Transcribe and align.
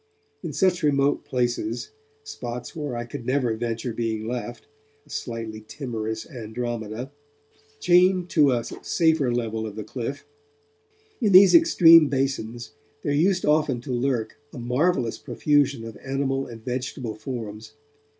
In 0.41 0.51
such 0.51 0.81
remote 0.81 1.23
places 1.25 1.91
spots 2.23 2.75
where 2.75 2.97
I 2.97 3.05
could 3.05 3.23
never 3.23 3.53
venture 3.55 3.93
being 3.93 4.25
left, 4.27 4.65
a 5.05 5.11
slightly 5.11 5.61
timorous 5.61 6.25
Andromeda, 6.27 7.11
chained 7.79 8.27
to 8.31 8.49
a 8.51 8.63
safer 8.63 9.31
level 9.31 9.67
of 9.67 9.75
the 9.75 9.83
cliff 9.83 10.25
in 11.21 11.33
these 11.33 11.53
extreme 11.53 12.07
basins, 12.07 12.71
there 13.03 13.13
used 13.13 13.45
often 13.45 13.79
to 13.81 13.91
lurk 13.93 14.39
a 14.51 14.57
marvellous 14.57 15.19
profusion 15.19 15.85
of 15.85 15.95
animal 15.97 16.47
and 16.47 16.65
vegetable 16.65 17.13
forms. 17.13 17.73